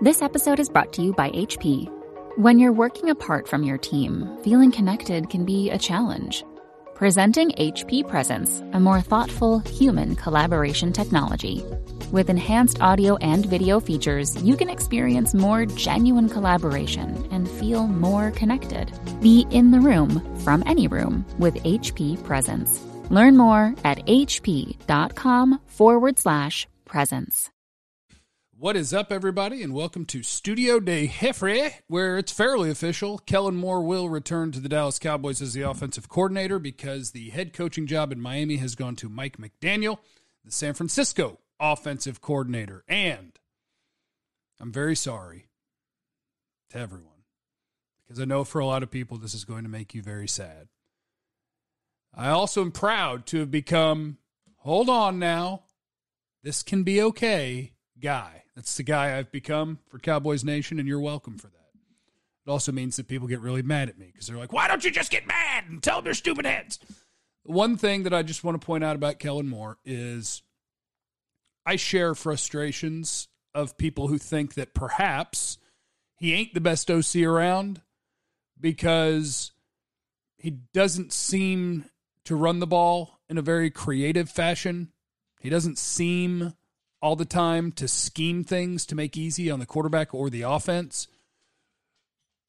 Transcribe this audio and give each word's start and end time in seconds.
This 0.00 0.22
episode 0.22 0.58
is 0.58 0.68
brought 0.68 0.92
to 0.94 1.02
you 1.02 1.12
by 1.12 1.30
HP. 1.30 1.88
When 2.36 2.58
you're 2.58 2.72
working 2.72 3.10
apart 3.10 3.46
from 3.46 3.62
your 3.62 3.78
team, 3.78 4.28
feeling 4.42 4.72
connected 4.72 5.30
can 5.30 5.44
be 5.44 5.70
a 5.70 5.78
challenge. 5.78 6.44
Presenting 6.94 7.50
HP 7.52 8.06
Presence, 8.08 8.60
a 8.72 8.80
more 8.80 9.00
thoughtful, 9.00 9.60
human 9.60 10.16
collaboration 10.16 10.92
technology. 10.92 11.64
With 12.10 12.28
enhanced 12.28 12.82
audio 12.82 13.16
and 13.18 13.46
video 13.46 13.78
features, 13.78 14.36
you 14.42 14.56
can 14.56 14.68
experience 14.68 15.32
more 15.32 15.64
genuine 15.64 16.28
collaboration 16.28 17.28
and 17.30 17.48
feel 17.48 17.86
more 17.86 18.32
connected. 18.32 18.92
Be 19.20 19.46
in 19.50 19.70
the 19.70 19.80
room 19.80 20.20
from 20.40 20.64
any 20.66 20.88
room 20.88 21.24
with 21.38 21.54
HP 21.62 22.22
Presence. 22.24 22.84
Learn 23.10 23.36
more 23.36 23.74
at 23.84 24.04
hp.com 24.06 25.60
forward 25.66 26.18
slash 26.18 26.66
presence. 26.84 27.50
What 28.56 28.76
is 28.76 28.94
up, 28.94 29.10
everybody, 29.10 29.64
and 29.64 29.74
welcome 29.74 30.04
to 30.06 30.22
Studio 30.22 30.78
de 30.78 31.08
Jeffrey, 31.08 31.74
where 31.88 32.18
it's 32.18 32.30
fairly 32.30 32.70
official. 32.70 33.18
Kellen 33.18 33.56
Moore 33.56 33.82
will 33.82 34.08
return 34.08 34.52
to 34.52 34.60
the 34.60 34.68
Dallas 34.68 35.00
Cowboys 35.00 35.42
as 35.42 35.54
the 35.54 35.62
offensive 35.62 36.08
coordinator 36.08 36.60
because 36.60 37.10
the 37.10 37.30
head 37.30 37.52
coaching 37.52 37.88
job 37.88 38.12
in 38.12 38.20
Miami 38.20 38.58
has 38.58 38.76
gone 38.76 38.94
to 38.96 39.08
Mike 39.08 39.38
McDaniel, 39.38 39.98
the 40.44 40.52
San 40.52 40.72
Francisco 40.72 41.40
offensive 41.58 42.20
coordinator. 42.20 42.84
And 42.86 43.32
I'm 44.60 44.70
very 44.70 44.94
sorry 44.94 45.48
to 46.70 46.78
everyone 46.78 47.24
because 48.04 48.20
I 48.20 48.24
know 48.24 48.44
for 48.44 48.60
a 48.60 48.66
lot 48.66 48.84
of 48.84 48.90
people 48.90 49.18
this 49.18 49.34
is 49.34 49.44
going 49.44 49.64
to 49.64 49.68
make 49.68 49.94
you 49.94 50.02
very 50.02 50.28
sad. 50.28 50.68
I 52.14 52.28
also 52.28 52.60
am 52.60 52.70
proud 52.70 53.26
to 53.26 53.40
have 53.40 53.50
become, 53.50 54.18
hold 54.58 54.88
on 54.88 55.18
now, 55.18 55.64
this 56.44 56.62
can 56.62 56.84
be 56.84 57.02
okay 57.02 57.72
guy. 57.98 58.43
That's 58.54 58.76
the 58.76 58.82
guy 58.82 59.18
I've 59.18 59.32
become 59.32 59.78
for 59.88 59.98
Cowboys 59.98 60.44
Nation, 60.44 60.78
and 60.78 60.86
you're 60.86 61.00
welcome 61.00 61.38
for 61.38 61.48
that. 61.48 61.64
It 62.46 62.50
also 62.50 62.72
means 62.72 62.96
that 62.96 63.08
people 63.08 63.26
get 63.26 63.40
really 63.40 63.62
mad 63.62 63.88
at 63.88 63.98
me 63.98 64.06
because 64.12 64.26
they're 64.26 64.36
like, 64.36 64.52
why 64.52 64.68
don't 64.68 64.84
you 64.84 64.90
just 64.90 65.10
get 65.10 65.26
mad 65.26 65.64
and 65.68 65.82
tell 65.82 65.96
them 65.96 66.04
their 66.04 66.14
stupid 66.14 66.44
heads? 66.44 66.78
One 67.42 67.76
thing 67.76 68.04
that 68.04 68.14
I 68.14 68.22
just 68.22 68.44
want 68.44 68.60
to 68.60 68.64
point 68.64 68.84
out 68.84 68.96
about 68.96 69.18
Kellen 69.18 69.48
Moore 69.48 69.78
is 69.84 70.42
I 71.66 71.76
share 71.76 72.14
frustrations 72.14 73.28
of 73.54 73.78
people 73.78 74.08
who 74.08 74.18
think 74.18 74.54
that 74.54 74.74
perhaps 74.74 75.58
he 76.16 76.34
ain't 76.34 76.54
the 76.54 76.60
best 76.60 76.90
OC 76.90 77.16
around 77.16 77.80
because 78.60 79.52
he 80.38 80.50
doesn't 80.50 81.12
seem 81.12 81.86
to 82.24 82.36
run 82.36 82.60
the 82.60 82.66
ball 82.66 83.20
in 83.28 83.38
a 83.38 83.42
very 83.42 83.70
creative 83.70 84.28
fashion. 84.28 84.92
He 85.40 85.50
doesn't 85.50 85.78
seem 85.78 86.54
all 87.04 87.16
the 87.16 87.26
time 87.26 87.70
to 87.70 87.86
scheme 87.86 88.42
things 88.42 88.86
to 88.86 88.94
make 88.94 89.14
easy 89.14 89.50
on 89.50 89.58
the 89.58 89.66
quarterback 89.66 90.14
or 90.14 90.30
the 90.30 90.40
offense. 90.40 91.06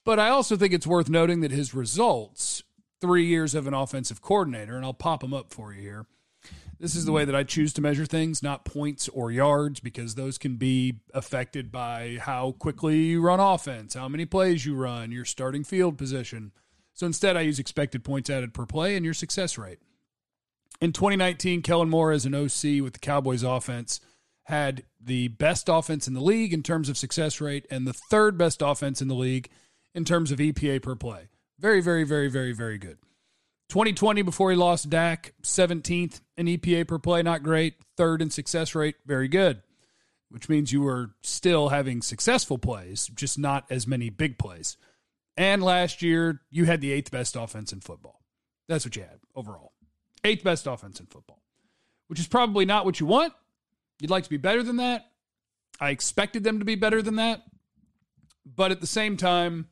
But 0.05 0.17
I 0.17 0.29
also 0.29 0.55
think 0.55 0.73
it's 0.73 0.87
worth 0.87 1.09
noting 1.09 1.41
that 1.41 1.51
his 1.51 1.73
results, 1.73 2.63
three 3.01 3.25
years 3.25 3.53
of 3.53 3.67
an 3.67 3.73
offensive 3.73 4.21
coordinator, 4.21 4.77
and 4.77 4.85
I'll 4.85 4.93
pop 4.93 5.19
them 5.19 5.33
up 5.33 5.51
for 5.51 5.73
you 5.73 5.81
here. 5.81 6.05
This 6.79 6.95
is 6.95 7.03
the 7.03 7.11
way 7.11 7.25
that 7.25 7.35
I 7.35 7.43
choose 7.43 7.73
to 7.73 7.81
measure 7.81 8.05
things, 8.05 8.41
not 8.41 8.63
points 8.63 9.09
or 9.09 9.29
yards, 9.29 9.81
because 9.81 10.15
those 10.15 10.37
can 10.37 10.55
be 10.55 11.01
affected 11.13 11.69
by 11.69 12.19
how 12.21 12.53
quickly 12.53 12.99
you 12.99 13.21
run 13.21 13.41
offense, 13.41 13.93
how 13.93 14.07
many 14.07 14.23
plays 14.23 14.65
you 14.65 14.73
run, 14.73 15.11
your 15.11 15.25
starting 15.25 15.65
field 15.65 15.97
position. 15.97 16.53
So 16.93 17.05
instead, 17.05 17.35
I 17.35 17.41
use 17.41 17.59
expected 17.59 18.05
points 18.05 18.29
added 18.29 18.53
per 18.53 18.65
play 18.65 18.95
and 18.95 19.03
your 19.03 19.13
success 19.13 19.57
rate. 19.57 19.79
In 20.79 20.93
2019, 20.93 21.61
Kellen 21.61 21.89
Moore 21.89 22.13
as 22.13 22.25
an 22.25 22.33
OC 22.33 22.81
with 22.81 22.93
the 22.93 22.99
Cowboys 22.99 23.43
offense 23.43 23.99
had 24.45 24.83
the 24.99 25.27
best 25.27 25.69
offense 25.69 26.07
in 26.07 26.13
the 26.13 26.21
league 26.21 26.53
in 26.53 26.63
terms 26.63 26.87
of 26.87 26.97
success 26.97 27.41
rate 27.41 27.65
and 27.69 27.85
the 27.85 27.93
third 27.93 28.37
best 28.37 28.61
offense 28.61 29.01
in 29.01 29.07
the 29.07 29.15
league 29.15 29.49
in 29.93 30.05
terms 30.05 30.31
of 30.31 30.39
EPA 30.39 30.81
per 30.81 30.95
play. 30.95 31.29
Very, 31.59 31.81
very, 31.81 32.03
very, 32.03 32.27
very, 32.27 32.53
very 32.53 32.77
good. 32.77 32.97
2020, 33.69 34.21
before 34.21 34.51
he 34.51 34.57
lost 34.57 34.89
Dak, 34.89 35.33
17th 35.41 36.21
in 36.37 36.45
EPA 36.45 36.87
per 36.87 36.99
play, 36.99 37.23
not 37.23 37.41
great. 37.41 37.75
Third 37.97 38.21
in 38.21 38.29
success 38.29 38.75
rate, 38.75 38.95
very 39.05 39.27
good, 39.27 39.63
which 40.29 40.47
means 40.47 40.71
you 40.71 40.81
were 40.81 41.11
still 41.21 41.69
having 41.69 42.03
successful 42.03 42.59
plays, 42.59 43.07
just 43.15 43.39
not 43.39 43.65
as 43.71 43.87
many 43.87 44.09
big 44.11 44.37
plays. 44.37 44.77
And 45.37 45.63
last 45.63 46.03
year, 46.03 46.41
you 46.51 46.65
had 46.65 46.81
the 46.81 46.91
eighth 46.91 47.09
best 47.09 47.35
offense 47.35 47.73
in 47.73 47.81
football. 47.81 48.21
That's 48.67 48.85
what 48.85 48.95
you 48.95 49.01
had 49.01 49.19
overall. 49.35 49.71
Eighth 50.23 50.43
best 50.43 50.67
offense 50.67 50.99
in 50.99 51.07
football, 51.07 51.41
which 52.07 52.19
is 52.19 52.27
probably 52.27 52.65
not 52.65 52.85
what 52.85 52.99
you 52.99 53.07
want, 53.07 53.33
You'd 53.99 54.11
like 54.11 54.23
to 54.25 54.29
be 54.29 54.37
better 54.37 54.63
than 54.63 54.77
that. 54.77 55.11
I 55.79 55.89
expected 55.89 56.43
them 56.43 56.59
to 56.59 56.65
be 56.65 56.75
better 56.75 57.01
than 57.01 57.15
that. 57.15 57.43
But 58.45 58.71
at 58.71 58.81
the 58.81 58.87
same 58.87 59.17
time, 59.17 59.67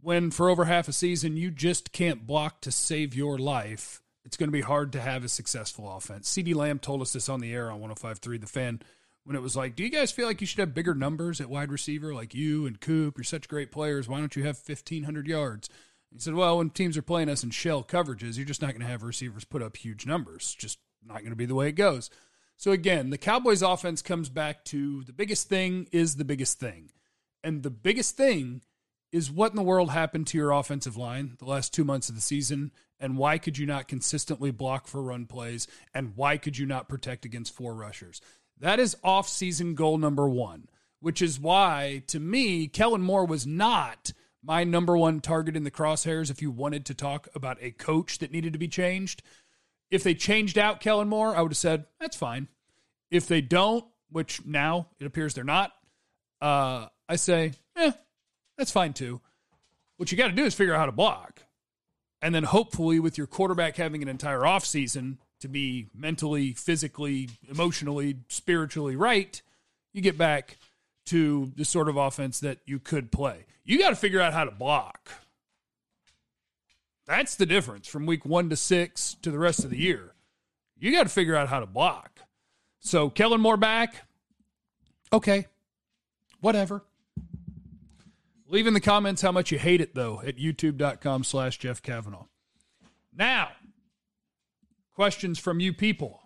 when 0.00 0.30
for 0.30 0.50
over 0.50 0.66
half 0.66 0.88
a 0.88 0.92
season 0.92 1.36
you 1.36 1.50
just 1.50 1.92
can't 1.92 2.26
block 2.26 2.60
to 2.62 2.70
save 2.70 3.14
your 3.14 3.38
life, 3.38 4.02
it's 4.24 4.36
going 4.36 4.48
to 4.48 4.52
be 4.52 4.60
hard 4.60 4.92
to 4.92 5.00
have 5.00 5.24
a 5.24 5.28
successful 5.28 5.96
offense. 5.96 6.28
CeeDee 6.30 6.54
Lamb 6.54 6.78
told 6.78 7.00
us 7.00 7.12
this 7.12 7.28
on 7.28 7.40
the 7.40 7.52
air 7.52 7.70
on 7.70 7.80
105.3 7.80 8.40
The 8.40 8.46
Fan 8.46 8.82
when 9.24 9.36
it 9.36 9.42
was 9.42 9.56
like, 9.56 9.74
Do 9.74 9.82
you 9.82 9.90
guys 9.90 10.12
feel 10.12 10.26
like 10.26 10.40
you 10.40 10.46
should 10.46 10.60
have 10.60 10.74
bigger 10.74 10.94
numbers 10.94 11.40
at 11.40 11.48
wide 11.48 11.72
receiver 11.72 12.14
like 12.14 12.34
you 12.34 12.66
and 12.66 12.80
Coop? 12.80 13.16
You're 13.16 13.24
such 13.24 13.48
great 13.48 13.72
players. 13.72 14.08
Why 14.08 14.20
don't 14.20 14.36
you 14.36 14.44
have 14.44 14.58
1,500 14.58 15.26
yards? 15.26 15.68
He 16.12 16.18
said, 16.18 16.34
Well, 16.34 16.58
when 16.58 16.70
teams 16.70 16.96
are 16.96 17.02
playing 17.02 17.28
us 17.28 17.42
in 17.42 17.50
shell 17.50 17.82
coverages, 17.82 18.36
you're 18.36 18.46
just 18.46 18.62
not 18.62 18.72
going 18.72 18.80
to 18.80 18.86
have 18.86 19.02
receivers 19.02 19.44
put 19.44 19.62
up 19.62 19.76
huge 19.76 20.06
numbers. 20.06 20.54
Just 20.58 20.78
not 21.04 21.18
going 21.18 21.30
to 21.30 21.36
be 21.36 21.46
the 21.46 21.54
way 21.54 21.68
it 21.68 21.72
goes. 21.72 22.10
So 22.56 22.72
again, 22.72 23.10
the 23.10 23.18
Cowboys 23.18 23.62
offense 23.62 24.02
comes 24.02 24.28
back 24.28 24.64
to 24.66 25.04
the 25.04 25.12
biggest 25.12 25.48
thing 25.48 25.88
is 25.92 26.16
the 26.16 26.24
biggest 26.24 26.58
thing. 26.58 26.90
And 27.44 27.62
the 27.62 27.70
biggest 27.70 28.16
thing 28.16 28.62
is 29.12 29.30
what 29.30 29.52
in 29.52 29.56
the 29.56 29.62
world 29.62 29.90
happened 29.90 30.26
to 30.28 30.38
your 30.38 30.50
offensive 30.50 30.96
line 30.96 31.36
the 31.38 31.44
last 31.44 31.72
2 31.74 31.84
months 31.84 32.08
of 32.08 32.14
the 32.14 32.20
season 32.20 32.72
and 32.98 33.16
why 33.16 33.38
could 33.38 33.56
you 33.58 33.66
not 33.66 33.88
consistently 33.88 34.50
block 34.50 34.86
for 34.86 35.02
run 35.02 35.26
plays 35.26 35.68
and 35.94 36.16
why 36.16 36.36
could 36.38 36.58
you 36.58 36.66
not 36.66 36.88
protect 36.88 37.24
against 37.24 37.54
four 37.54 37.74
rushers? 37.74 38.20
That 38.58 38.80
is 38.80 38.96
off-season 39.04 39.74
goal 39.74 39.98
number 39.98 40.28
1, 40.28 40.66
which 41.00 41.20
is 41.20 41.38
why 41.38 42.02
to 42.08 42.18
me 42.18 42.68
Kellen 42.68 43.02
Moore 43.02 43.26
was 43.26 43.46
not 43.46 44.12
my 44.42 44.64
number 44.64 44.96
one 44.96 45.20
target 45.20 45.56
in 45.56 45.64
the 45.64 45.70
crosshairs 45.70 46.30
if 46.30 46.40
you 46.40 46.50
wanted 46.50 46.86
to 46.86 46.94
talk 46.94 47.28
about 47.34 47.58
a 47.60 47.70
coach 47.72 48.18
that 48.18 48.32
needed 48.32 48.52
to 48.54 48.58
be 48.58 48.68
changed 48.68 49.22
if 49.90 50.02
they 50.02 50.14
changed 50.14 50.58
out 50.58 50.80
Kellen 50.80 51.08
Moore, 51.08 51.36
I 51.36 51.42
would 51.42 51.52
have 51.52 51.58
said, 51.58 51.86
that's 52.00 52.16
fine. 52.16 52.48
If 53.10 53.26
they 53.26 53.40
don't, 53.40 53.84
which 54.10 54.44
now 54.44 54.88
it 54.98 55.06
appears 55.06 55.34
they're 55.34 55.44
not, 55.44 55.72
uh, 56.40 56.86
I 57.08 57.16
say, 57.16 57.52
eh, 57.76 57.92
that's 58.58 58.70
fine 58.70 58.92
too. 58.92 59.20
What 59.96 60.10
you 60.10 60.18
got 60.18 60.28
to 60.28 60.34
do 60.34 60.44
is 60.44 60.54
figure 60.54 60.74
out 60.74 60.80
how 60.80 60.86
to 60.86 60.92
block. 60.92 61.42
And 62.22 62.34
then 62.34 62.44
hopefully, 62.44 62.98
with 62.98 63.18
your 63.18 63.26
quarterback 63.26 63.76
having 63.76 64.02
an 64.02 64.08
entire 64.08 64.40
offseason 64.40 65.18
to 65.40 65.48
be 65.48 65.88
mentally, 65.94 66.52
physically, 66.52 67.28
emotionally, 67.48 68.16
spiritually 68.28 68.96
right, 68.96 69.40
you 69.92 70.00
get 70.00 70.18
back 70.18 70.56
to 71.06 71.52
the 71.56 71.64
sort 71.64 71.88
of 71.88 71.96
offense 71.96 72.40
that 72.40 72.58
you 72.66 72.78
could 72.78 73.12
play. 73.12 73.46
You 73.64 73.78
got 73.78 73.90
to 73.90 73.96
figure 73.96 74.20
out 74.20 74.32
how 74.32 74.44
to 74.44 74.50
block. 74.50 75.10
That's 77.06 77.36
the 77.36 77.46
difference 77.46 77.86
from 77.86 78.06
week 78.06 78.24
one 78.24 78.50
to 78.50 78.56
six 78.56 79.14
to 79.22 79.30
the 79.30 79.38
rest 79.38 79.64
of 79.64 79.70
the 79.70 79.78
year. 79.78 80.14
You 80.78 80.92
got 80.92 81.04
to 81.04 81.08
figure 81.08 81.36
out 81.36 81.48
how 81.48 81.60
to 81.60 81.66
block. 81.66 82.20
So 82.80 83.10
Kellen 83.10 83.40
Moore 83.40 83.56
back. 83.56 84.06
Okay. 85.12 85.46
Whatever. 86.40 86.84
Leave 88.48 88.66
in 88.66 88.74
the 88.74 88.80
comments 88.80 89.22
how 89.22 89.32
much 89.32 89.50
you 89.50 89.58
hate 89.58 89.80
it 89.80 89.94
though 89.94 90.20
at 90.24 90.36
youtube.com 90.36 91.24
slash 91.24 91.58
Jeff 91.58 91.82
Cavanaugh. 91.82 92.26
Now, 93.16 93.50
questions 94.94 95.38
from 95.38 95.60
you 95.60 95.72
people 95.72 96.22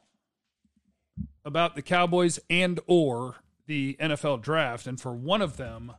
about 1.44 1.74
the 1.74 1.82
Cowboys 1.82 2.38
and 2.48 2.80
or 2.86 3.36
the 3.66 3.96
NFL 4.00 4.42
draft. 4.42 4.86
And 4.86 5.00
for 5.00 5.12
one 5.12 5.40
of 5.40 5.56
them, 5.56 5.92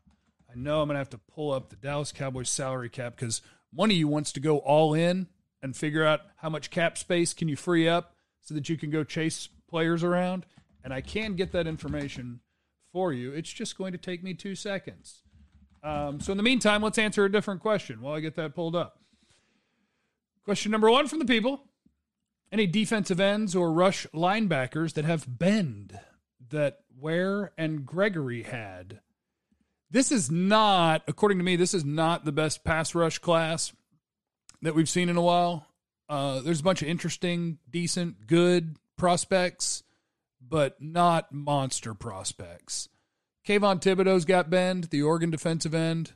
I 0.52 0.56
know 0.56 0.82
I'm 0.82 0.88
going 0.88 0.96
to 0.96 1.00
have 1.00 1.10
to 1.12 1.18
pull 1.18 1.52
up 1.52 1.70
the 1.70 1.76
Dallas 1.76 2.12
Cowboys 2.12 2.50
salary 2.50 2.90
cap 2.90 3.16
because 3.16 3.42
one 3.74 3.92
of 3.92 3.98
you 3.98 4.08
wants 4.08 4.32
to 4.34 4.40
go 4.40 4.58
all 4.60 4.94
in 4.94 5.28
and 5.62 5.76
figure 5.76 6.06
out 6.06 6.22
how 6.38 6.50
much 6.50 6.70
cap 6.70 6.98
space 6.98 7.34
can 7.34 7.48
you 7.48 7.56
free 7.56 7.88
up 7.88 8.16
so 8.42 8.54
that 8.54 8.70
you 8.70 8.78
can 8.78 8.90
go 8.90 9.04
chase 9.04 9.50
players 9.68 10.04
around. 10.04 10.46
And 10.84 10.94
I 10.94 11.02
can 11.02 11.36
get 11.36 11.52
that 11.52 11.68
information 11.68 12.40
for 12.92 13.14
you. 13.14 13.32
It's 13.32 13.52
just 13.52 13.78
going 13.78 13.92
to 13.92 13.98
take 13.98 14.24
me 14.24 14.34
two 14.34 14.56
seconds. 14.56 15.22
Um, 15.84 16.20
so 16.20 16.32
in 16.32 16.38
the 16.38 16.44
meantime, 16.44 16.82
let's 16.82 16.98
answer 16.98 17.26
a 17.26 17.32
different 17.32 17.62
question 17.62 18.02
while 18.02 18.16
I 18.16 18.20
get 18.20 18.36
that 18.36 18.56
pulled 18.56 18.76
up. 18.76 19.00
Question 20.44 20.72
number 20.72 20.90
one 20.90 21.08
from 21.08 21.20
the 21.20 21.26
people 21.26 21.64
Any 22.52 22.68
defensive 22.68 23.20
ends 23.20 23.56
or 23.56 23.72
rush 23.72 24.08
linebackers 24.14 24.94
that 24.94 25.06
have 25.06 25.40
bend 25.40 26.00
that 26.50 26.80
Ware 26.96 27.52
and 27.58 27.86
Gregory 27.86 28.44
had? 28.44 29.00
This 29.92 30.12
is 30.12 30.32
not, 30.32 31.04
according 31.08 31.38
to 31.40 31.44
me, 31.44 31.58
this 31.58 31.74
is 31.74 31.84
not 31.84 32.24
the 32.24 32.32
best 32.32 32.64
pass 32.64 32.96
rush 32.96 33.20
class 33.20 33.74
that 34.62 34.74
we've 34.74 34.90
seen 34.90 35.10
in 35.10 35.18
a 35.18 35.22
while. 35.22 35.68
Uh, 36.08 36.40
there's 36.40 36.62
a 36.62 36.64
bunch 36.64 36.82
of 36.82 36.88
interesting, 36.88 37.58
decent, 37.70 38.26
good 38.26 38.78
prospects, 38.98 39.84
but 40.42 40.82
not 40.82 41.34
monster 41.34 41.94
prospects. 41.94 42.88
Kayvon 43.46 43.82
Thibodeaux's 43.82 44.26
got 44.26 44.50
bend, 44.50 44.86
the 44.86 45.02
Oregon 45.02 45.30
defensive 45.30 45.74
end. 45.74 46.14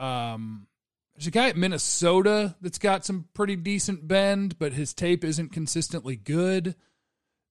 Um, 0.00 0.66
there's 1.14 1.28
a 1.28 1.30
guy 1.32 1.48
at 1.48 1.56
Minnesota 1.56 2.56
that's 2.60 2.78
got 2.78 3.04
some 3.04 3.28
pretty 3.34 3.56
decent 3.56 4.06
bend, 4.08 4.58
but 4.58 4.72
his 4.72 4.92
tape 4.92 5.22
isn't 5.22 5.52
consistently 5.52 6.16
good. 6.16 6.74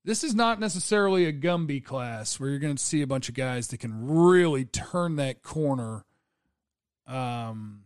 This 0.05 0.23
is 0.23 0.35
not 0.35 0.59
necessarily 0.59 1.25
a 1.25 1.33
Gumby 1.33 1.83
class 1.83 2.39
where 2.39 2.51
you're 2.51 2.59
going 2.59 2.75
to 2.75 2.83
see 2.83 3.01
a 3.01 3.07
bunch 3.07 3.27
of 3.27 3.33
guys 3.33 3.69
that 3.69 3.79
can 3.79 4.07
really 4.07 4.63
turn 4.63 5.15
that 5.15 5.41
corner. 5.41 6.05
Um, 7.07 7.81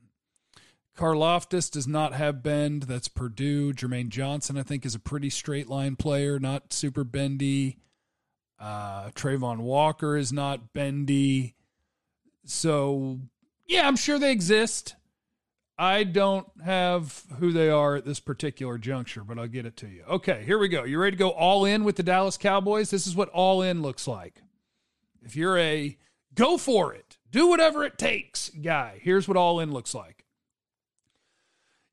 Karlaftis 0.98 1.72
does 1.72 1.88
not 1.88 2.14
have 2.14 2.44
bend. 2.44 2.84
That's 2.84 3.08
Purdue. 3.08 3.72
Jermaine 3.72 4.10
Johnson, 4.10 4.58
I 4.58 4.64
think, 4.64 4.86
is 4.86 4.96
a 4.96 5.00
pretty 5.00 5.30
straight 5.30 5.70
line 5.70 5.96
player, 5.96 6.40
not 6.40 6.74
super 6.74 7.06
bendy. 7.06 7.78
Uh, 8.60 9.12
Travon 9.12 9.60
Walker 9.60 10.18
is 10.18 10.34
not 10.34 10.74
bendy. 10.74 11.56
So, 12.44 13.20
yeah, 13.66 13.88
I'm 13.88 13.96
sure 13.96 14.20
they 14.20 14.34
exist. 14.34 14.96
I 15.80 16.04
don't 16.04 16.46
have 16.66 17.24
who 17.40 17.54
they 17.54 17.70
are 17.70 17.96
at 17.96 18.06
this 18.06 18.20
particular 18.20 18.78
juncture, 18.78 19.24
but 19.24 19.40
I'll 19.40 19.48
get 19.48 19.66
it 19.66 19.78
to 19.78 19.88
you. 19.88 20.04
Okay, 20.10 20.44
here 20.46 20.60
we 20.60 20.68
go. 20.68 20.84
You 20.84 21.00
ready 21.00 21.16
to 21.16 21.18
go 21.18 21.30
all 21.30 21.64
in 21.64 21.86
with 21.86 21.96
the 21.96 22.04
Dallas 22.04 22.36
Cowboys? 22.36 22.90
This 22.90 23.08
is 23.08 23.16
what 23.16 23.30
all 23.30 23.62
in 23.62 23.82
looks 23.82 24.06
like. 24.06 24.42
If 25.24 25.38
you're 25.38 25.58
a 25.58 25.98
go 26.36 26.58
for 26.58 26.94
it, 26.94 27.18
do 27.32 27.48
whatever 27.48 27.86
it 27.86 27.98
takes 27.98 28.50
guy, 28.50 29.00
here's 29.02 29.26
what 29.26 29.38
all 29.38 29.62
in 29.62 29.72
looks 29.72 29.96
like. 29.96 30.26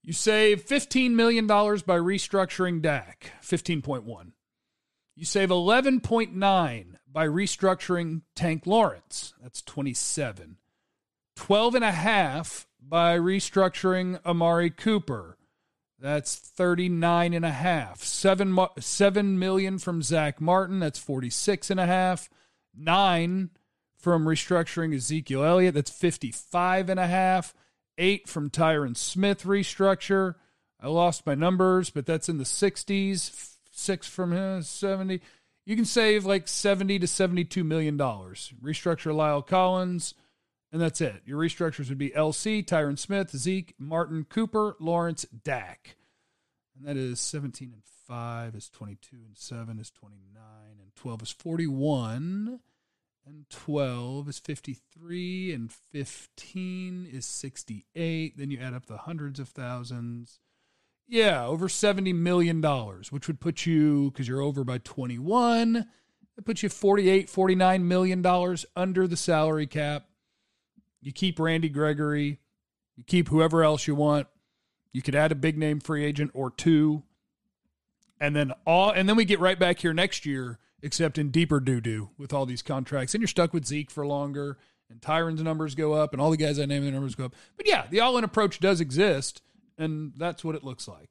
You 0.03 0.13
save 0.13 0.67
$15 0.67 1.13
million 1.13 1.47
by 1.47 1.57
restructuring 1.57 2.83
Dak, 2.83 3.31
15.1. 3.41 4.33
You 5.15 5.25
save 5.25 5.51
11.9 5.51 6.87
by 7.13 7.27
restructuring 7.27 8.23
Tank 8.35 8.67
Lawrence, 8.67 9.35
that's 9.41 9.63
27. 9.63 10.57
12 11.37 11.75
and 11.77 11.85
a 11.85 11.93
half 11.93 12.67
by 12.89 13.19
restructuring 13.19 14.25
Amari 14.25 14.71
Cooper. 14.71 15.37
That's 15.99 16.37
39 16.37 17.33
and 17.33 17.45
a 17.45 17.51
half. 17.51 18.03
7 18.03 18.57
7 18.79 19.39
million 19.39 19.79
from 19.79 20.03
Zack 20.03 20.41
Martin, 20.41 20.81
that's 20.81 20.99
46 20.99 21.71
and 21.71 21.81
a 21.81 21.87
half. 21.87 22.29
9 22.77 23.51
from 23.97 24.27
restructuring 24.27 24.95
Ezekiel 24.95 25.43
Elliott, 25.43 25.75
that's 25.75 25.91
55 25.91 26.91
and 26.91 27.01
a 27.01 27.07
half. 27.07 27.55
8 27.99 28.29
from 28.29 28.51
Tyron 28.51 28.97
Smith 28.97 29.45
restructure. 29.45 30.35
I 30.79 30.89
lost 30.89 31.27
my 31.27 31.35
numbers, 31.35 31.89
but 31.89 32.05
that's 32.05 32.29
in 32.29 32.37
the 32.37 32.45
60s. 32.45 33.55
6 33.73 34.09
from 34.09 34.33
him, 34.33 34.63
70. 34.63 35.21
You 35.65 35.77
can 35.77 35.85
save 35.85 36.25
like 36.25 36.47
70 36.47 36.99
to 37.01 37.07
72 37.07 37.65
million 37.65 37.97
dollars. 37.97 38.53
Restructure 38.63 39.13
La'el 39.13 39.47
Collins, 39.47 40.15
and 40.73 40.81
that's 40.81 41.01
it. 41.01 41.23
Your 41.25 41.39
restructures 41.39 41.89
would 41.89 41.99
be 41.99 42.11
LC, 42.11 42.65
Tyron 42.65 42.99
Smith, 42.99 43.31
Zeke, 43.37 43.75
Martin, 43.79 44.25
Cooper, 44.29 44.77
Lawrence, 44.81 45.25
Dak. 45.25 45.97
And 46.77 46.87
that 46.87 46.97
is 46.97 47.21
17 47.21 47.71
and 47.73 47.83
5 48.07 48.55
is 48.55 48.69
22 48.69 49.17
and 49.27 49.37
7 49.37 49.79
is 49.79 49.91
29 49.91 50.43
and 50.81 50.95
12 50.95 51.23
is 51.23 51.31
41 51.31 52.61
and 53.27 53.51
12 53.51 54.29
is 54.29 54.39
53 54.39 55.53
and 55.53 55.73
15 55.73 57.09
is 57.13 57.27
68. 57.27 58.39
Then 58.39 58.51
you 58.51 58.59
add 58.61 58.75
up 58.75 58.87
the 58.87 58.99
hundreds 58.99 59.41
of 59.41 59.49
thousands. 59.49 60.39
Yeah, 61.09 61.47
over 61.47 61.69
$70 61.69 62.15
million, 62.15 62.61
which 63.11 63.29
would 63.29 63.41
put 63.41 63.65
you, 63.65 64.11
because 64.11 64.27
you're 64.27 64.41
over 64.41 64.65
by 64.65 64.79
21, 64.79 65.87
it 66.37 66.45
puts 66.45 66.63
you 66.63 66.69
48, 66.69 67.31
49 67.31 67.89
million 67.89 68.23
dollars 68.23 68.67
under 68.75 69.07
the 69.07 69.17
salary 69.17 69.67
cap. 69.67 70.07
You 71.01 71.13
keep 71.13 71.39
Randy 71.39 71.69
Gregory, 71.69 72.41
you 72.97 73.05
keep 73.05 73.29
whoever 73.29 73.63
else 73.63 73.87
you 73.87 73.95
want. 73.95 74.27
You 74.93 75.03
could 75.03 75.15
add 75.15 75.31
a 75.31 75.37
big 75.37 75.59
name 75.59 75.81
free 75.81 76.05
agent 76.05 76.31
or 76.33 76.51
two. 76.51 77.03
And 78.19 78.35
then 78.35 78.53
all 78.67 78.91
and 78.91 79.09
then 79.09 79.17
we 79.17 79.27
get 79.27 79.41
right 79.41 79.59
back 79.59 79.81
here 79.81 79.93
next 79.93 80.25
year, 80.25 80.59
except 80.83 81.19
in 81.19 81.31
deeper 81.31 81.61
doo 81.61 81.81
doo 81.83 82.11
with 82.17 82.33
all 82.33 82.47
these 82.47 82.63
contracts. 82.63 83.15
And 83.15 83.21
you're 83.21 83.29
stuck 83.29 83.53
with 83.53 83.67
Zeke 83.67 83.91
for 83.91 84.07
longer, 84.07 84.57
and 84.89 85.01
Tyron's 85.03 85.43
numbers 85.43 85.75
go 85.75 85.93
up, 85.93 86.13
and 86.13 86.23
all 86.23 86.31
the 86.31 86.39
guys 86.39 86.59
I 86.59 86.65
named 86.65 86.87
their 86.87 86.93
numbers 86.93 87.15
go 87.15 87.27
up. 87.27 87.35
But 87.59 87.69
yeah, 87.69 87.87
the 87.91 88.01
all 88.01 88.17
in 88.17 88.25
approach 88.25 88.59
does 88.59 88.81
exist, 88.81 89.43
and 89.77 90.15
that's 90.17 90.43
what 90.43 90.55
it 90.55 90.65
looks 90.65 90.89
like. 90.89 91.11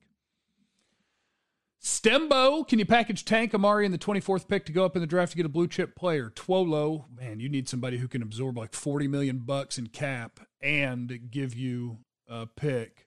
Stembo, 1.85 2.67
can 2.67 2.79
you 2.79 2.85
package 2.85 3.25
Tank 3.25 3.53
Amari 3.53 3.85
in 3.85 3.91
the 3.91 3.99
24th 3.99 4.47
pick 4.47 4.65
to 4.65 4.71
go 4.71 4.85
up 4.85 4.95
in 4.95 5.01
the 5.01 5.07
draft 5.07 5.33
to 5.33 5.37
get 5.37 5.45
a 5.45 5.49
blue 5.49 5.67
chip 5.67 5.95
player? 5.95 6.31
Twolo, 6.31 7.05
man, 7.15 7.39
you 7.39 7.47
need 7.47 7.69
somebody 7.69 7.99
who 7.99 8.07
can 8.07 8.23
absorb 8.23 8.57
like 8.57 8.73
40 8.73 9.07
million 9.07 9.37
bucks 9.37 9.77
in 9.77 9.85
cap 9.85 10.39
and 10.59 11.29
give 11.29 11.53
you 11.53 11.99
a 12.27 12.47
pick. 12.47 13.05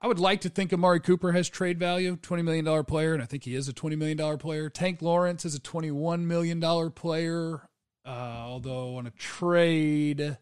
I 0.00 0.06
would 0.06 0.18
like 0.18 0.40
to 0.40 0.48
think 0.48 0.72
Amari 0.72 1.00
Cooper 1.00 1.32
has 1.32 1.50
trade 1.50 1.78
value, 1.78 2.16
$20 2.16 2.42
million 2.42 2.84
player, 2.86 3.12
and 3.12 3.22
I 3.22 3.26
think 3.26 3.44
he 3.44 3.54
is 3.54 3.68
a 3.68 3.74
$20 3.74 3.98
million 3.98 4.38
player. 4.38 4.70
Tank 4.70 5.02
Lawrence 5.02 5.44
is 5.44 5.54
a 5.54 5.60
$21 5.60 6.20
million 6.20 6.90
player, 6.92 7.68
uh, 8.06 8.08
although 8.08 8.96
on 8.96 9.06
a 9.06 9.10
trade, 9.10 10.20
let 10.20 10.38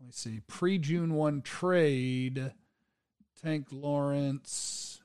me 0.00 0.10
see, 0.10 0.40
pre 0.48 0.78
June 0.78 1.14
1 1.14 1.42
trade, 1.42 2.52
Tank 3.40 3.68
Lawrence 3.70 4.95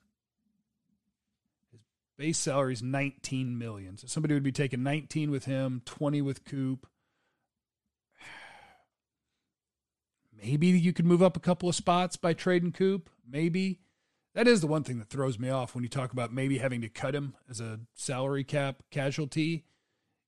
Base 2.21 2.38
salary 2.38 2.73
is 2.73 2.83
19 2.83 3.57
million. 3.57 3.97
So 3.97 4.06
somebody 4.06 4.35
would 4.35 4.44
be 4.44 4.51
taking 4.51 4.83
19 4.83 5.31
with 5.31 5.45
him, 5.45 5.81
20 5.85 6.21
with 6.21 6.45
Coop. 6.45 6.85
Maybe 10.39 10.68
you 10.68 10.94
could 10.94 11.07
move 11.07 11.23
up 11.23 11.35
a 11.35 11.39
couple 11.39 11.68
of 11.68 11.73
spots 11.73 12.18
by 12.18 12.33
trading 12.33 12.73
Coop. 12.73 13.09
Maybe. 13.27 13.79
That 14.35 14.47
is 14.47 14.62
the 14.62 14.68
one 14.68 14.83
thing 14.83 15.00
that 15.00 15.09
throws 15.09 15.39
me 15.39 15.50
off 15.50 15.73
when 15.73 15.83
you 15.83 15.89
talk 15.89 16.13
about 16.13 16.31
maybe 16.31 16.59
having 16.59 16.81
to 16.81 16.89
cut 16.89 17.15
him 17.15 17.33
as 17.50 17.59
a 17.59 17.79
salary 17.95 18.44
cap 18.44 18.83
casualty. 18.91 19.65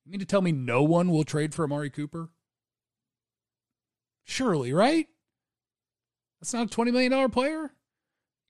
You 0.04 0.12
mean 0.12 0.20
to 0.20 0.26
tell 0.26 0.42
me 0.42 0.52
no 0.52 0.82
one 0.82 1.12
will 1.12 1.24
trade 1.24 1.54
for 1.54 1.64
Amari 1.64 1.92
Cooper? 1.92 2.32
Surely, 4.24 4.74
right? 4.74 5.06
That's 6.42 6.56
not 6.56 6.74
a 6.74 6.76
$20 6.76 6.92
million 6.92 7.30
player. 7.30 7.72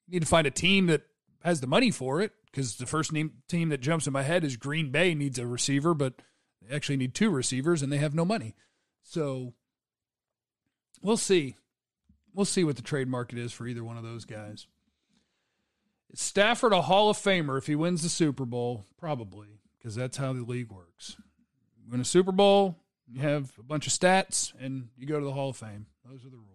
You 0.06 0.14
need 0.14 0.22
to 0.22 0.26
find 0.26 0.46
a 0.46 0.50
team 0.50 0.86
that 0.86 1.02
has 1.44 1.60
the 1.60 1.66
money 1.66 1.90
for 1.90 2.22
it 2.22 2.32
because 2.46 2.76
the 2.76 2.86
first 2.86 3.12
name, 3.12 3.34
team 3.48 3.68
that 3.68 3.82
jumps 3.82 4.06
in 4.06 4.12
my 4.12 4.22
head 4.22 4.42
is 4.44 4.56
Green 4.56 4.90
Bay 4.90 5.14
needs 5.14 5.38
a 5.38 5.46
receiver, 5.46 5.92
but 5.92 6.14
they 6.62 6.74
actually 6.74 6.96
need 6.96 7.14
two 7.14 7.30
receivers 7.30 7.82
and 7.82 7.92
they 7.92 7.98
have 7.98 8.14
no 8.14 8.24
money. 8.24 8.56
So 9.02 9.52
we'll 11.02 11.18
see. 11.18 11.56
We'll 12.32 12.46
see 12.46 12.64
what 12.64 12.76
the 12.76 12.82
trade 12.82 13.08
market 13.08 13.38
is 13.38 13.52
for 13.52 13.66
either 13.66 13.84
one 13.84 13.98
of 13.98 14.02
those 14.02 14.24
guys. 14.24 14.66
Is 16.10 16.20
Stafford 16.20 16.72
a 16.72 16.82
Hall 16.82 17.10
of 17.10 17.18
Famer 17.18 17.58
if 17.58 17.66
he 17.66 17.74
wins 17.74 18.02
the 18.02 18.08
Super 18.08 18.46
Bowl? 18.46 18.86
Probably, 18.98 19.48
because 19.78 19.94
that's 19.94 20.16
how 20.16 20.32
the 20.32 20.42
league 20.42 20.72
works. 20.72 21.16
Win 21.90 22.00
a 22.00 22.04
Super 22.04 22.32
Bowl, 22.32 22.78
you 23.06 23.20
have 23.20 23.52
a 23.58 23.62
bunch 23.62 23.86
of 23.86 23.92
stats, 23.92 24.52
and 24.58 24.88
you 24.96 25.06
go 25.06 25.20
to 25.20 25.26
the 25.26 25.32
Hall 25.32 25.50
of 25.50 25.56
Fame. 25.56 25.86
Those 26.08 26.24
are 26.24 26.30
the 26.30 26.36
rules. 26.36 26.53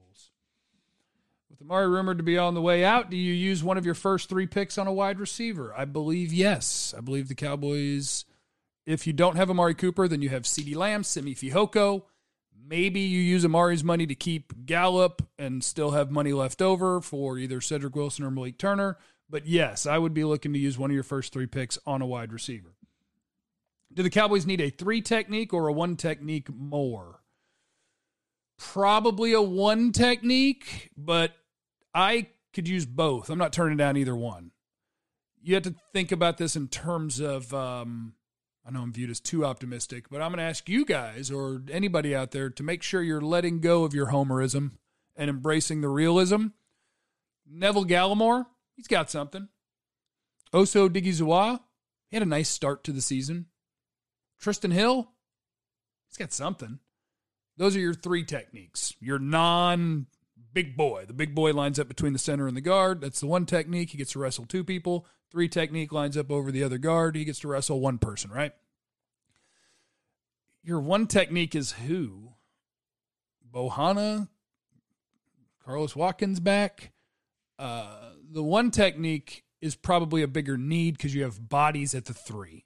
With 1.60 1.70
Amari 1.70 1.89
rumored 1.89 2.18
to 2.20 2.24
be 2.24 2.38
on 2.38 2.54
the 2.54 2.62
way 2.62 2.86
out, 2.86 3.10
do 3.10 3.18
you 3.18 3.34
use 3.34 3.63
one 3.63 3.78
of 3.78 3.86
your 3.86 3.96
first 3.96 4.30
three 4.30 4.48
picks 4.48 4.78
on 4.78 4.88
a 4.88 4.94
wide 4.94 5.20
receiver? 5.20 5.74
I 5.75 5.84
believe 5.84 6.32
yes. 6.32 6.94
I 6.98 7.01
believe 7.01 7.28
the 7.28 7.36
Cowboys, 7.36 8.24
if 8.86 9.06
you 9.06 9.12
don't 9.12 9.36
have 9.36 9.50
Amari 9.50 9.75
Cooper, 9.75 10.08
then 10.08 10.22
you 10.22 10.30
have 10.30 10.44
CeeDee 10.44 10.75
Lamb, 10.75 11.04
Simi 11.04 11.36
Fehoko. 11.36 12.04
Maybe 12.66 13.01
you 13.01 13.20
use 13.20 13.44
Amari's 13.44 13.84
money 13.84 14.06
to 14.08 14.16
keep 14.16 14.66
Gallup 14.66 15.22
and 15.38 15.62
still 15.62 15.92
have 15.92 16.12
money 16.12 16.32
left 16.32 16.62
over 16.62 17.01
for 17.01 17.38
either 17.38 17.60
Cedric 17.60 17.96
Wilson 17.96 18.24
or 18.24 18.32
Malik 18.32 18.58
Turner. 18.58 18.98
But 19.30 19.46
yes, 19.46 19.86
I 19.86 19.98
would 19.98 20.13
be 20.13 20.24
looking 20.24 20.54
to 20.54 20.60
use 20.60 20.78
one 20.78 20.92
of 20.92 20.94
your 20.94 21.04
first 21.04 21.34
three 21.34 21.48
picks 21.48 21.78
on 21.86 22.01
a 22.01 22.06
wide 22.06 22.32
receiver. 22.32 22.75
Do 23.92 24.01
the 24.04 24.10
Cowboys 24.10 24.46
need 24.46 24.62
a 24.62 24.70
three 24.70 25.01
technique 25.01 25.54
or 25.54 25.68
a 25.68 25.74
one 25.74 25.98
technique 25.98 26.48
more? 26.54 27.20
Probably 28.58 29.34
a 29.34 29.42
one 29.42 29.92
technique, 29.92 30.92
but 30.96 31.34
I 31.93 32.27
could 32.53 32.67
use 32.67 32.86
both. 32.86 33.29
I'm 33.29 33.38
not 33.38 33.53
turning 33.53 33.77
down 33.77 33.98
either 33.98 34.15
one. 34.15 34.51
You 35.41 35.55
have 35.55 35.63
to 35.63 35.75
think 35.93 36.12
about 36.12 36.38
this 36.38 36.55
in 36.55 36.67
terms 36.67 37.19
of, 37.19 37.53
um, 37.53 38.13
I 38.65 38.72
know 38.72 38.81
I'm 38.81 38.93
viewed 38.93 39.10
as 39.10 39.19
too 39.19 39.46
optimistic, 39.46 40.10
but 40.10 40.22
I'm 40.22 40.31
going 40.31 40.39
to 40.39 40.43
ask 40.43 40.67
you 40.67 40.86
guys 40.86 41.31
or 41.31 41.62
anybody 41.72 42.15
out 42.15 42.31
there 42.31 42.50
to 42.50 42.63
make 42.63 42.84
sure 42.84 43.01
you're 43.01 43.22
letting 43.22 43.62
go 43.62 43.84
of 43.84 43.93
your 43.93 44.08
homerism 44.08 44.72
and 45.15 45.29
embracing 45.29 45.81
the 45.81 45.89
realism. 45.89 46.48
Neville 47.50 47.86
Gallimore, 47.86 48.46
he's 48.75 48.88
got 48.88 49.10
something. 49.10 49.48
Osa 50.53 50.79
Odighizuwa, 50.79 51.60
he 52.10 52.15
had 52.15 52.24
a 52.24 52.29
nice 52.29 52.50
start 52.50 52.84
to 52.84 52.91
the 52.91 53.01
season. 53.01 53.46
Trysten 54.41 54.74
Hill, 54.74 55.12
he's 56.10 56.17
got 56.17 56.34
something. 56.34 56.79
Those 57.58 57.75
are 57.75 57.79
your 57.79 57.93
three 57.93 58.24
techniques. 58.24 58.96
Your 59.00 59.19
non 59.19 60.08
big 60.53 60.75
boy. 60.75 61.06
The 61.06 61.13
big 61.13 61.36
boy 61.36 61.53
lines 61.53 61.79
up 61.79 61.88
between 61.88 62.13
the 62.13 62.20
center 62.20 62.48
and 62.48 62.58
the 62.58 62.62
guard. 62.62 63.01
That's 63.01 63.20
the 63.20 63.27
one 63.27 63.46
technique. 63.46 63.91
He 63.91 63.98
gets 63.98 64.13
to 64.13 64.20
wrestle 64.20 64.46
two 64.46 64.63
people. 64.63 65.06
Three 65.32 65.48
technique 65.48 65.91
lines 65.91 66.18
up 66.18 66.32
over 66.32 66.51
the 66.51 66.63
other 66.63 66.77
guard. 66.77 67.15
He 67.15 67.25
gets 67.25 67.39
to 67.39 67.48
wrestle 67.48 67.79
one 67.79 67.98
person, 67.98 68.32
right? 68.32 68.53
your 70.63 70.79
one 70.79 71.08
technique 71.08 71.56
is 71.56 71.74
who? 71.74 72.34
Bohanna, 73.51 74.27
Carlos 75.63 75.96
Watkins 75.96 76.39
back. 76.39 76.91
Uh, 77.58 78.12
the 78.32 78.44
one 78.44 78.72
technique 78.72 79.44
is 79.62 79.75
probably 79.75 80.22
a 80.22 80.27
bigger 80.27 80.58
need 80.58 80.96
because 80.96 81.15
you 81.15 81.24
have 81.24 81.50
bodies 81.50 81.96
at 81.96 82.06
the 82.06 82.13
three. 82.13 82.65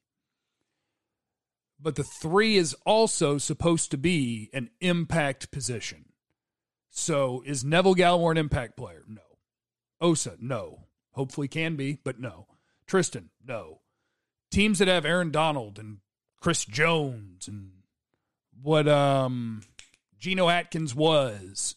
But 1.79 1.95
the 1.95 2.03
three 2.03 2.57
is 2.57 2.75
also 2.85 3.37
supposed 3.37 3.91
to 3.91 3.97
be 3.97 4.49
an 4.53 4.69
impact 4.81 5.51
position. 5.51 6.05
So 6.95 7.41
is 7.43 7.63
Neville 7.63 7.95
Gallimore 7.95 8.31
an 8.31 8.37
impact 8.37 8.77
player? 8.77 9.03
No. 9.07 9.21
Osa, 9.99 10.37
no. 10.39 10.85
Hopefully 11.13 11.47
can 11.47 11.75
be, 11.75 11.97
but 12.03 12.19
no. 12.19 12.45
Trysten, 12.87 13.29
no. 13.43 13.79
Teams 14.51 14.77
that 14.77 14.87
have 14.87 15.03
Aaron 15.03 15.31
Donald 15.31 15.79
and 15.79 15.97
Chris 16.39 16.65
Jones 16.65 17.47
and 17.47 17.71
what 18.61 18.87
um 18.87 19.63
Geno 20.19 20.49
Atkins 20.49 20.93
was, 20.93 21.75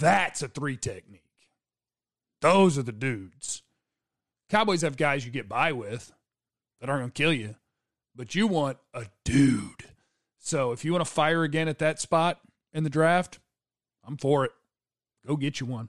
that's 0.00 0.42
a 0.42 0.48
three 0.48 0.78
technique. 0.78 1.22
Those 2.40 2.78
are 2.78 2.82
the 2.82 2.92
dudes. 2.92 3.62
Cowboys 4.48 4.80
have 4.80 4.96
guys 4.96 5.26
you 5.26 5.30
get 5.30 5.48
by 5.48 5.72
with 5.72 6.10
that 6.80 6.88
aren't 6.88 7.14
to 7.14 7.22
kill 7.22 7.34
you, 7.34 7.56
but 8.14 8.34
you 8.34 8.46
want 8.46 8.78
a 8.94 9.04
dude. 9.26 9.84
So 10.38 10.72
if 10.72 10.86
you 10.86 10.92
want 10.92 11.04
to 11.04 11.10
fire 11.10 11.42
again 11.42 11.68
at 11.68 11.80
that 11.80 12.00
spot 12.00 12.40
in 12.72 12.82
the 12.82 12.90
draft, 12.90 13.40
I'm 14.06 14.16
for 14.16 14.44
it. 14.44 14.52
Go 15.26 15.36
get 15.36 15.60
you 15.60 15.66
one. 15.66 15.88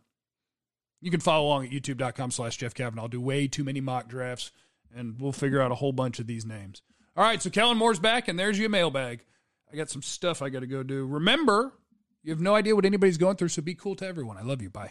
You 1.02 1.12
can 1.12 1.20
follow 1.20 1.46
along 1.46 1.66
at 1.66 1.72
youtube.com 1.72 2.32
slash 2.32 2.58
Jeff 2.58 2.74
Cavanaugh. 2.74 3.04
I'll 3.04 3.08
do 3.08 3.22
way 3.22 3.48
too 3.48 3.64
many 3.64 3.82
mock 3.82 4.08
drafts, 4.08 4.52
and 4.96 5.20
we'll 5.20 5.32
figure 5.32 5.62
out 5.62 5.72
a 5.72 5.76
whole 5.76 5.92
bunch 5.92 6.20
of 6.20 6.28
these 6.28 6.46
names. 6.46 6.82
All 7.16 7.24
right, 7.24 7.42
so 7.42 7.50
Kellen 7.50 7.78
Moore's 7.78 8.00
back, 8.00 8.28
and 8.28 8.38
there's 8.38 8.60
your 8.60 8.70
mailbag. 8.70 9.24
I 9.72 9.76
got 9.76 9.90
some 9.90 10.02
stuff 10.02 10.42
I 10.42 10.50
got 10.50 10.62
to 10.62 10.68
go 10.68 10.84
do. 10.84 11.06
Remember, 11.06 11.74
you 12.24 12.32
have 12.32 12.42
no 12.42 12.56
idea 12.56 12.76
what 12.76 12.86
anybody's 12.86 13.18
going 13.18 13.36
through, 13.36 13.50
so 13.50 13.62
be 13.62 13.76
cool 13.76 13.96
to 13.96 14.08
everyone. 14.08 14.38
I 14.38 14.42
love 14.42 14.62
you. 14.62 14.70
Bye. 14.70 14.86